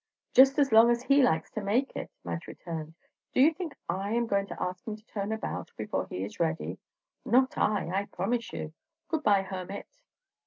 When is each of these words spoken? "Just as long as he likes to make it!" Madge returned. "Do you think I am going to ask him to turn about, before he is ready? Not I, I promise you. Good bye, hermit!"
"Just 0.33 0.57
as 0.57 0.71
long 0.71 0.89
as 0.89 1.03
he 1.03 1.21
likes 1.21 1.51
to 1.51 1.61
make 1.61 1.95
it!" 1.95 2.09
Madge 2.23 2.47
returned. 2.47 2.95
"Do 3.33 3.39
you 3.39 3.53
think 3.53 3.75
I 3.87 4.13
am 4.13 4.25
going 4.25 4.47
to 4.47 4.59
ask 4.59 4.87
him 4.87 4.95
to 4.95 5.05
turn 5.05 5.31
about, 5.31 5.71
before 5.77 6.07
he 6.07 6.23
is 6.23 6.39
ready? 6.39 6.79
Not 7.23 7.55
I, 7.55 7.87
I 7.91 8.05
promise 8.05 8.51
you. 8.51 8.73
Good 9.09 9.21
bye, 9.21 9.43
hermit!" 9.43 9.99